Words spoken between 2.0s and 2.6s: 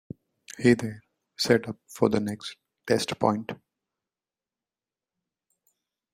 the next